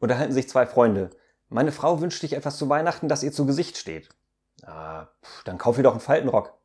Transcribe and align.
Unterhalten 0.00 0.32
sich 0.32 0.48
zwei 0.48 0.66
Freunde. 0.66 1.10
Meine 1.48 1.72
Frau 1.72 2.00
wünscht 2.00 2.20
sich 2.20 2.32
etwas 2.32 2.56
zu 2.58 2.68
Weihnachten, 2.68 3.08
das 3.08 3.22
ihr 3.22 3.32
zu 3.32 3.46
Gesicht 3.46 3.76
steht. 3.76 4.08
Ah, 4.64 5.06
pff, 5.22 5.44
dann 5.44 5.58
kauf 5.58 5.76
ihr 5.76 5.84
doch 5.84 5.92
einen 5.92 6.00
Faltenrock. 6.00 6.59